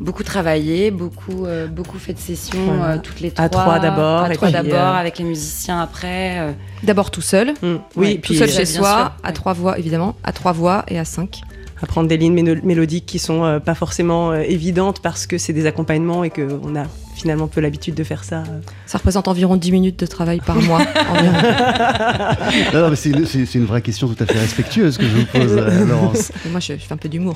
[0.00, 2.94] beaucoup travaillé, beaucoup, euh, beaucoup fait de sessions Voilà.
[2.94, 3.44] euh, toutes les trois.
[3.44, 6.38] À trois d'abord, À trois d'abord, euh, avec les musiciens après.
[6.40, 6.52] euh.
[6.82, 7.54] D'abord tout seul.
[7.62, 10.84] Oui, Oui, tout puis, seul chez soi, sûr, à trois voix, évidemment, à trois voix
[10.88, 11.40] et à cinq.
[11.82, 15.66] Apprendre des lignes mélodiques qui sont euh, pas forcément euh, évidentes parce que c'est des
[15.66, 16.84] accompagnements et qu'on a
[17.14, 18.38] finalement peu l'habitude de faire ça.
[18.40, 18.60] euh.
[18.86, 20.80] Ça représente environ 10 minutes de travail par mois.
[22.72, 25.04] Non, non, mais c'est une, c'est- c'est une vraie question tout à fait respectueuse que
[25.04, 26.30] je vous pose, euh, Laurence.
[26.44, 27.34] Et moi, je, je fais un peu d'humour.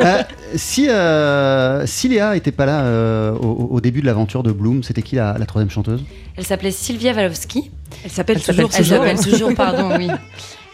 [0.00, 0.22] Euh,
[0.54, 4.82] si, euh, si Léa n'était pas là euh, au, au début de l'aventure de Bloom,
[4.82, 6.02] c'était qui la, la troisième chanteuse?
[6.36, 7.70] Elle s'appelle Sylvia Walowski.
[8.04, 8.70] Elle s'appelle Elle s'appelle toujours.
[8.78, 9.04] Elle toujours.
[9.04, 10.08] s'appelle toujours, pardon, oui.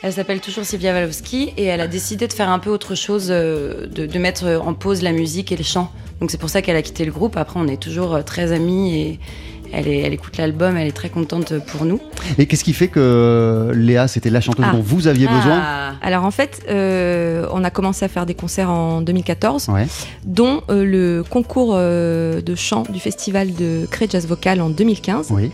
[0.03, 3.29] Elle s'appelle toujours Sylvia Walowski et elle a décidé de faire un peu autre chose,
[3.31, 5.91] euh, de, de mettre en pause la musique et le chant.
[6.21, 7.37] Donc c'est pour ça qu'elle a quitté le groupe.
[7.37, 9.21] Après, on est toujours euh, très amis et
[9.73, 12.01] elle, est- elle écoute l'album, elle est très contente pour nous.
[12.39, 14.73] Et qu'est-ce qui fait que Léa, c'était la chanteuse Ah.
[14.73, 15.61] dont vous aviez besoin?
[16.03, 19.87] Alors en fait, euh, on a commencé à faire des concerts en 2014, Ouais.
[20.25, 25.29] dont euh, le concours euh, de chant du festival de Cré Jazz Vocal en 2015.
[25.31, 25.51] Oui.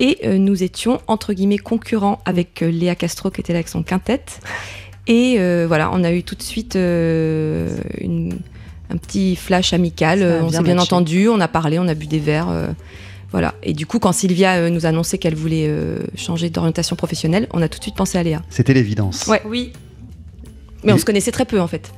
[0.00, 3.68] Et euh, nous étions entre guillemets concurrents avec euh, Léa Castro qui était là avec
[3.68, 4.40] son quintette.
[5.06, 8.38] Et euh, voilà, on a eu tout de suite euh, une-
[8.90, 10.22] un petit flash amical.
[10.22, 10.86] On bien s'est bien matché.
[10.94, 12.48] entendu, on a parlé, on a bu des verres.
[12.50, 12.68] euh,
[13.32, 13.54] voilà.
[13.62, 17.48] Et du coup, quand Sylvia euh, nous a annoncé qu'elle voulait euh, changer d'orientation professionnelle,
[17.52, 18.42] on a tout de suite pensé à Léa.
[18.50, 19.26] C'était l'évidence.
[19.26, 19.42] Ouais.
[19.44, 19.72] Oui.
[20.84, 21.92] Mais on se connaissait très peu en fait.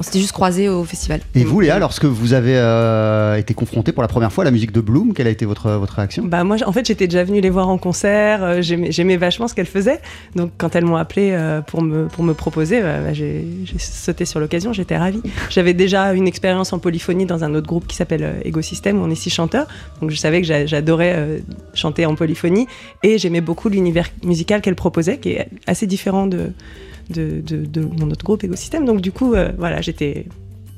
[0.00, 1.20] On s'était juste croisés au festival.
[1.34, 4.50] Et vous, Léa, lorsque vous avez euh, été confrontée pour la première fois à la
[4.50, 6.24] musique de Bloom, quelle a été votre, votre réaction?
[6.24, 8.42] Bah moi, en fait, j'étais déjà venue les voir en concert.
[8.42, 10.00] euh, J'aimais j'aimais vachement ce qu'elles faisaient.
[10.36, 13.78] Donc, quand elles m'ont appelé euh, pour me pour me proposer, bah, bah, j'ai j'ai
[13.78, 14.72] sauté sur l'occasion.
[14.72, 15.20] J'étais ravie.
[15.50, 19.10] J'avais déjà une expérience en polyphonie dans un autre groupe qui s'appelle Ecosystem où on
[19.10, 19.66] est six chanteurs.
[20.00, 21.42] Donc, je savais que j'a- j'adorais
[21.74, 22.66] chanter en polyphonie
[23.02, 26.52] et j'aimais beaucoup l'univers musical qu'elles proposaient, qui est assez différent de
[27.10, 28.84] de, de, de mon autre groupe Ecosystem.
[28.84, 30.26] Donc, du coup, euh, voilà, j'étais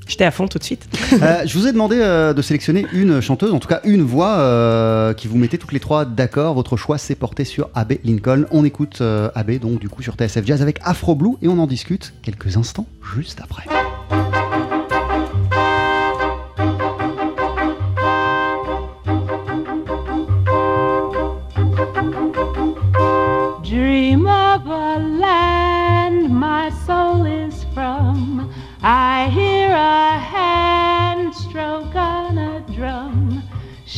[0.09, 0.89] j'étais à fond tout de suite.
[1.23, 5.15] Euh, Je vous ai demandé euh, de sélectionner une chanteuse, en tout cas une voix
[5.17, 6.55] qui vous mettait toutes les trois d'accord.
[6.55, 8.45] Votre choix s'est porté sur Abbé Lincoln.
[8.51, 9.03] On écoute
[9.35, 12.57] Abbé, donc du coup sur TSF Jazz avec Afro Blue et on en discute quelques
[12.57, 13.65] instants juste après.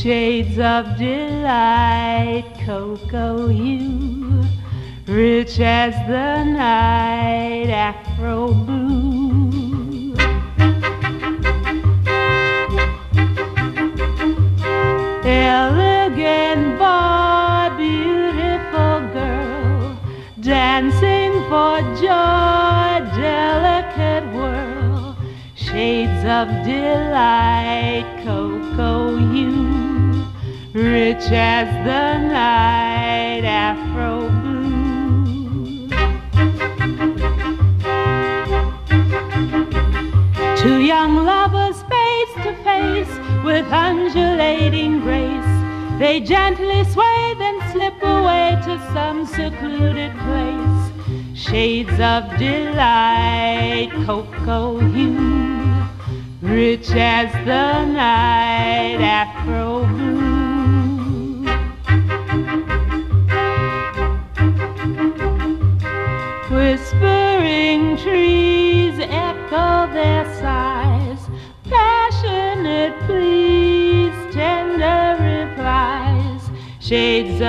[0.05, 4.45] Shades of delight, cocoa hue,
[5.07, 10.13] rich as the night, afro blue.
[15.25, 19.97] Elegant boy, beautiful girl,
[20.39, 25.17] dancing for joy, delicate whirl,
[25.55, 29.64] shades of delight, cocoa hue,
[30.75, 35.87] rich as the night, afro blue.
[40.57, 45.97] Two young lovers face to face with undulating grace.
[45.97, 51.39] They gently sway, then slip away to some secluded place.
[51.39, 55.85] Shades of delight, cocoa hue,
[56.41, 59.74] rich as the night, afro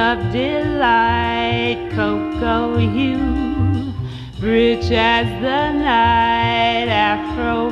[0.07, 3.93] of delight, cocoa hue,
[4.39, 7.71] rich as the night, afro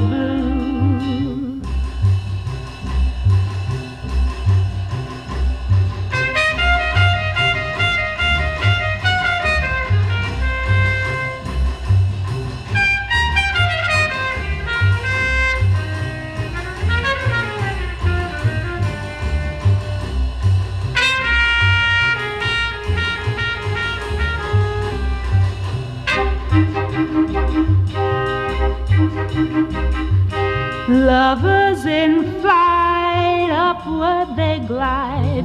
[34.36, 35.44] they glide,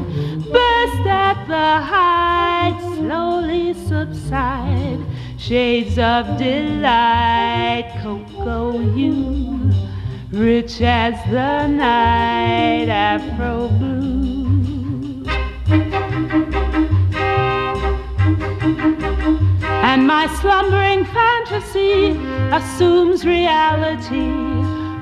[0.52, 5.00] burst at the height, slowly subside.
[5.38, 9.72] Shades of delight, cocoa hue,
[10.32, 15.24] rich as the night, afro blue.
[19.92, 22.12] And my slumbering fantasy
[22.52, 24.39] assumes reality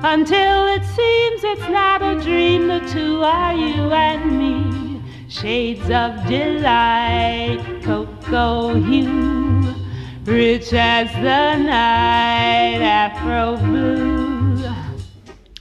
[0.03, 2.67] until it seems it's not a dream.
[2.67, 5.01] The two are you and me.
[5.27, 9.73] Shades of delight, cocoa hue,
[10.23, 14.16] rich as the night, afro blue.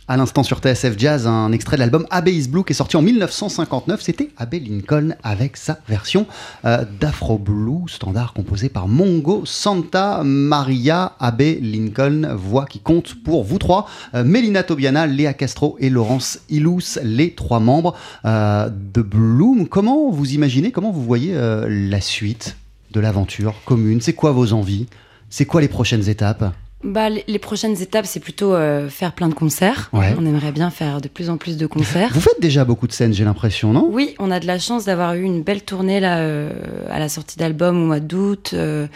[0.08, 2.96] À l'instant sur TSF Jazz, un extrait de l'album Abbey is Blue qui est sorti
[2.96, 4.00] en 1959.
[4.00, 6.26] C'était Abbey Lincoln avec sa version
[6.64, 13.42] euh, d'Afro Blue, standard composé par Mongo Santa Maria Abbey Lincoln, voix qui compte pour
[13.42, 13.88] vous trois.
[14.14, 19.66] Euh, Mélina Tobiana, Léa Castro et Laurence Ilous, les trois membres euh, de Bloom.
[19.66, 22.56] Comment vous imaginez, comment vous voyez euh, la suite
[22.92, 24.00] de l'aventure commune?
[24.00, 24.86] C'est quoi vos envies?
[25.30, 26.44] C'est quoi les prochaines étapes?
[26.86, 29.90] Bah, les, prochaines étapes, c'est plutôt euh, faire plein de concerts.
[29.92, 30.14] Ouais.
[30.18, 32.10] On aimerait bien faire de plus en plus de concerts.
[32.14, 33.88] Vous faites déjà beaucoup de scènes, j'ai l'impression, non?
[33.90, 36.50] Oui, on a de la chance d'avoir eu une belle tournée là, euh,
[36.88, 38.52] à la sortie d'album au mois d'août.
[38.54, 38.86] Euh,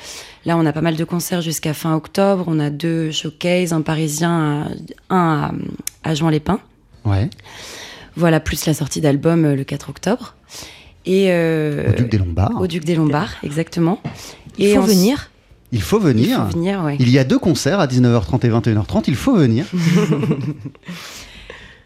[0.46, 2.44] là, on a pas mal de concerts jusqu'à fin octobre.
[2.46, 4.68] On a deux showcases, un parisien,
[5.10, 5.50] un
[6.04, 6.60] à, à Juan-les-Pins.
[7.04, 7.28] Ouais.
[8.14, 10.36] Voilà, plus la sortie d'album euh, le 4 octobre.
[11.06, 12.60] Et, euh, Au Duc des Lombards.
[12.60, 14.00] Au Duc des Lombards, exactement.
[14.58, 15.29] Il Et faut en- venir.
[15.72, 16.28] Il faut venir.
[16.28, 16.96] Il faut venir, ouais.
[16.98, 19.04] Il y a deux concerts à 19h30 et 21h30.
[19.06, 19.66] Il faut venir.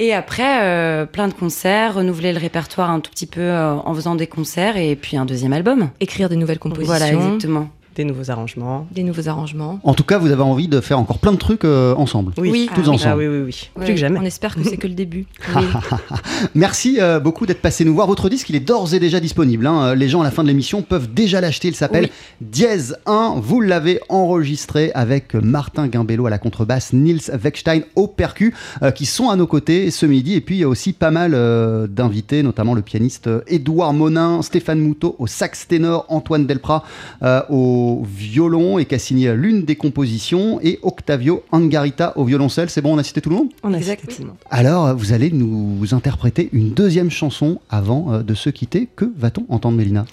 [0.01, 3.95] Et après, euh, plein de concerts, renouveler le répertoire un tout petit peu euh, en
[3.95, 5.91] faisant des concerts et puis un deuxième album.
[6.01, 6.97] Écrire des nouvelles compositions.
[6.97, 7.69] Voilà, exactement.
[7.95, 8.87] Des nouveaux arrangements.
[8.93, 9.79] Des nouveaux arrangements.
[9.85, 12.33] En tout cas, vous avez envie de faire encore plein de trucs euh, ensemble.
[12.37, 12.69] Oui.
[12.75, 13.13] tous Ah ensemble.
[13.13, 13.71] Ah oui, oui, oui.
[13.77, 14.19] Ouais, Plus que jamais.
[14.19, 15.27] On espère que c'est que le début.
[16.55, 18.07] Merci euh, beaucoup d'être passé nous voir.
[18.07, 19.67] Votre disque, il est d'ores et déjà disponible.
[19.67, 19.95] hein.
[19.95, 21.69] Les gens à la fin de l'émission peuvent déjà l'acheter.
[21.69, 22.09] Il s'appelle
[22.41, 23.35] Dièse 1.
[23.39, 29.07] Vous l'avez enregistré avec Martin Gimbello à la contrebasse, Nils Weckstein au percu, euh, qui
[29.07, 30.35] sont à nos côtés ce midi.
[30.35, 34.43] Et puis il y a aussi pas mal euh, d'invités, notamment le pianiste Édouard Monin,
[34.43, 36.85] Stéphane Moutot au sax ténor, Antoine Delprat
[37.23, 37.43] euh,
[37.85, 42.71] au violon et qui a signé l'une des compositions, et Octavio Angarita au violoncelle.
[42.71, 43.49] C'est bon, on a cité tout le monde?
[43.63, 44.01] On a Exact.
[44.03, 44.37] cité tout le monde.
[44.51, 48.89] alors, vous allez nous interpréter une deuxième chanson avant euh, de se quitter.
[48.97, 50.05] Que va-t-on entendre, Mélina?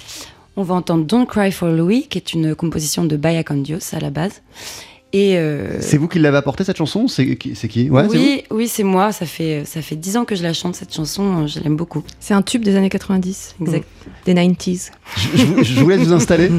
[0.57, 3.99] On va entendre Don't Cry for Louis, qui est une composition de Baya Condios à
[3.99, 4.41] la base.
[5.13, 8.17] Et euh, C'est vous qui l'avez apporté cette chanson C'est qui, c'est qui Ouais, c'est
[8.17, 9.11] oui, oui, c'est moi.
[9.11, 11.47] Ça fait ça fait dix ans que je la chante cette chanson.
[11.47, 12.01] Je l'aime beaucoup.
[12.19, 13.55] C'est un tube des années 90.
[13.61, 13.85] Exact.
[14.25, 14.91] Des 90s.
[15.17, 16.49] vous je, vous- je vous laisse vous installer.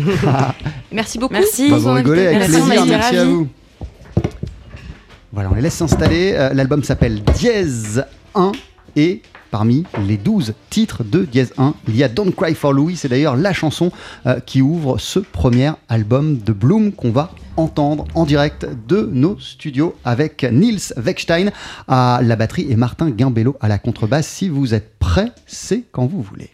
[0.92, 1.32] Merci beaucoup.
[1.32, 1.70] Merci.
[1.70, 3.48] Bah, vous rigolez avec Merci, plaisir, à vous.
[5.32, 6.32] Voilà, on les laisse s'installer.
[6.34, 8.52] Euh, L'album s'appelle Dièse 1
[8.96, 12.96] et parmi les 12 titres de Dièse 1, il y a Don't Cry for Louis.
[12.96, 13.90] C'est d'ailleurs la chanson
[14.26, 19.38] euh, qui ouvre ce premier album de Bloom qu'on va entendre en direct de nos
[19.38, 21.50] studios avec Nils Weckstein
[21.88, 24.26] à la batterie et Martin Gimbello à la contrebasse.
[24.26, 26.50] Si vous êtes prêts, c'est quand vous voulez.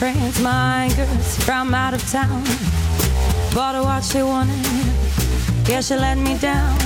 [0.00, 2.44] My girls from out of town.
[3.54, 4.66] Bought her what she wanted.
[5.68, 6.78] Yeah, she let me down.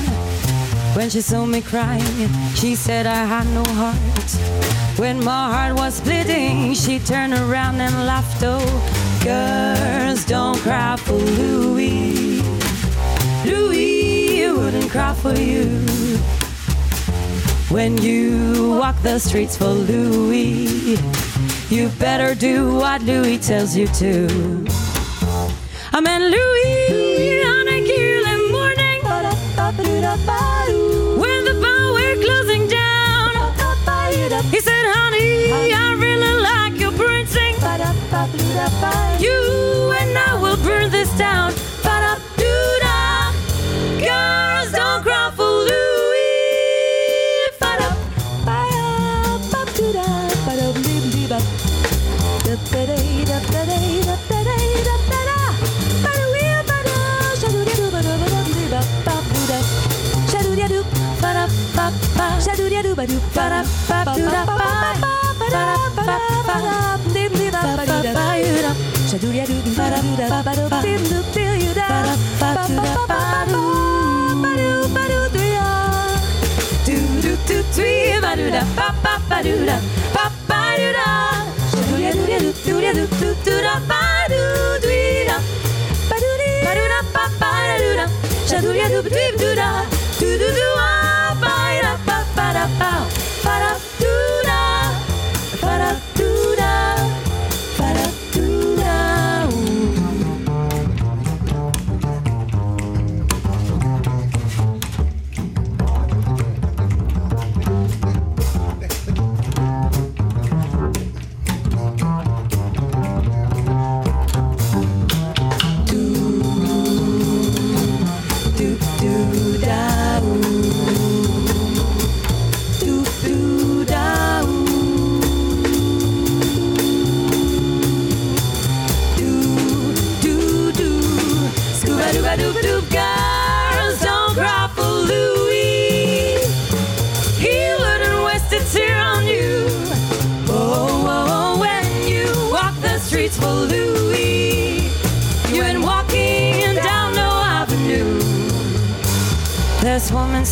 [0.94, 4.98] When she saw me crying, she said I had no heart.
[4.98, 8.42] When my heart was bleeding, she turned around and laughed.
[8.44, 8.60] Oh,
[9.24, 12.42] girls, don't cry for Louis.
[13.44, 15.66] Louis wouldn't cry for you.
[17.70, 20.96] When you walk the streets for Louis,
[21.70, 24.26] you better do what Louis tells you to.
[25.92, 29.00] I met Louis on a Kierland morning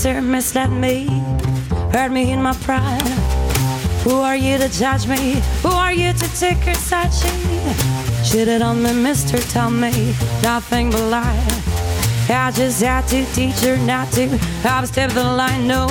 [0.01, 1.09] This misled me,
[1.93, 3.03] hurt me in my pride.
[4.05, 5.43] Who are you to judge me?
[5.63, 7.13] Who are you to take her side?
[7.13, 7.29] She
[8.23, 9.39] cheated on me, mister.
[9.39, 11.47] Tell me nothing but lie.
[12.31, 14.39] I just had to teach her not to.
[14.65, 15.67] I've stepped the line.
[15.67, 15.89] No,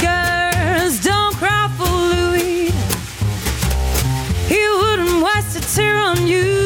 [0.00, 2.70] girls, don't cry for Louis.
[4.48, 6.63] He wouldn't waste a tear on you.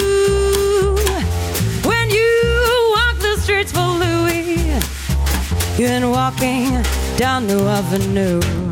[5.79, 6.83] You've been walking
[7.17, 8.68] down the avenue.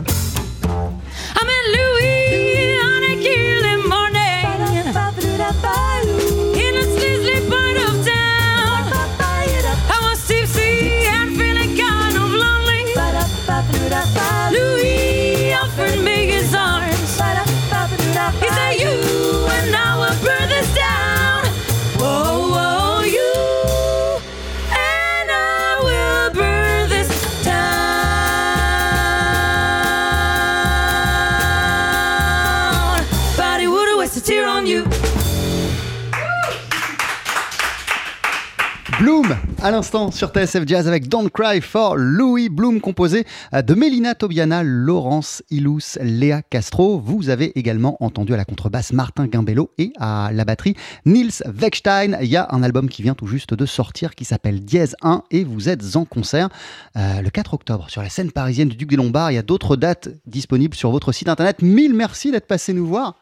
[39.66, 44.14] À l'instant sur TSF Jazz avec Don't Cry for Louis Bloom, composé euh, de Mélina
[44.14, 47.00] Tobiana, Laurence Ilous, Léa Castro.
[47.00, 52.16] Vous avez également entendu à la contrebasse Martin Gimbello et à la batterie Nils Weckstein.
[52.20, 55.24] Il y a un album qui vient tout juste de sortir qui s'appelle Dièse 1
[55.32, 56.48] et vous êtes en concert
[56.96, 59.32] euh, le 4 octobre sur la scène parisienne du Duc des Lombards.
[59.32, 61.60] Il y a d'autres dates disponibles sur votre site internet.
[61.60, 63.16] Mille merci d'être passé nous voir.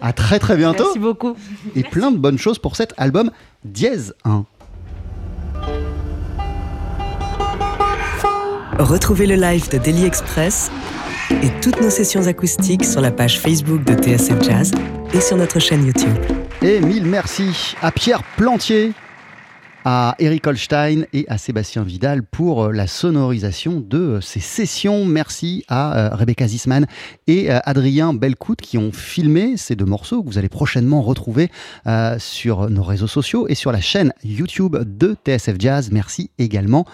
[0.00, 0.84] À très très bientôt.
[0.84, 1.34] Merci beaucoup.
[1.74, 3.32] Et plein de bonnes choses pour cet album
[3.64, 4.46] Dièse 1.
[8.80, 10.70] Retrouvez le live de Daily Express
[11.30, 14.72] et toutes nos sessions acoustiques sur la page Facebook de TSF Jazz
[15.12, 16.16] et sur notre chaîne YouTube.
[16.62, 18.94] Et mille merci à Pierre Plantier
[19.84, 25.04] à Eric Holstein et à Sébastien Vidal pour euh, la sonorisation de euh, ces sessions.
[25.04, 26.86] Merci à euh, Rebecca Zisman
[27.26, 31.50] et Adrien Belcout qui ont filmé ces deux morceaux que vous allez prochainement retrouver
[32.18, 35.90] sur nos réseaux sociaux et sur la chaîne YouTube de TSF Jazz.
[35.92, 36.84] Merci également,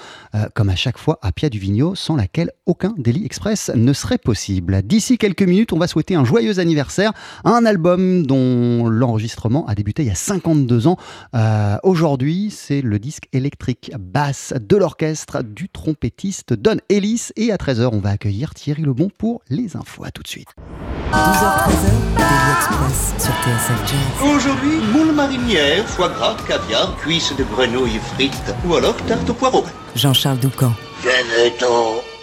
[0.54, 4.82] comme à chaque fois, à Pia Duvigneau, sans laquelle aucun Daily Express ne serait possible.
[4.82, 7.12] D'ici quelques minutes, on va souhaiter un joyeux anniversaire
[7.44, 10.98] à un album dont l'enregistrement a débuté il y a 52 ans.
[11.82, 17.28] Aujourd'hui, c'est le disque électrique basse de l'orchestre du trompettiste Don Ellis.
[17.36, 20.04] Et à 13h, on va accueillir Thierry Lebon pour les infos.
[20.04, 20.48] À tout de suite.
[21.12, 24.34] 12h13h, Daily Express sur TSF Jazz.
[24.34, 29.64] Aujourd'hui, moule marinière, foie gras, caviar, cuisses de grenouille frites ou alors tarte au poireau.
[29.94, 30.72] Jean-Charles Doucan.
[31.02, 32.15] Venez-t'en.